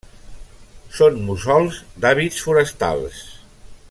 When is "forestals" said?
2.47-3.21